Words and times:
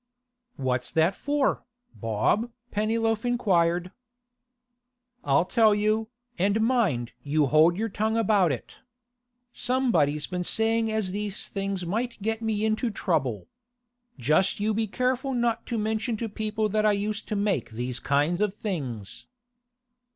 'What's 0.55 0.89
that 0.93 1.13
for, 1.13 1.63
Bob?' 1.93 2.49
Pennyloaf 2.71 3.23
inquired. 3.23 3.91
'I'll 5.23 5.45
tell 5.45 5.75
you, 5.75 6.07
and 6.39 6.59
mind 6.59 7.11
you 7.21 7.45
hold 7.45 7.77
your 7.77 7.87
tongue 7.87 8.17
about 8.17 8.51
it. 8.51 8.77
Somebody's 9.53 10.25
been 10.25 10.43
saying 10.43 10.91
as 10.91 11.11
these 11.11 11.49
things 11.49 11.85
might 11.85 12.19
get 12.19 12.41
me 12.41 12.65
into 12.65 12.89
trouble. 12.89 13.47
Just 14.17 14.59
you 14.59 14.73
be 14.73 14.87
careful 14.87 15.35
not 15.35 15.67
to 15.67 15.77
mention 15.77 16.17
to 16.17 16.27
people 16.27 16.67
that 16.69 16.83
I 16.83 16.93
used 16.93 17.27
to 17.27 17.35
make 17.35 17.69
these 17.69 17.99
kind 17.99 18.41
of 18.41 18.55
things. 18.55 19.27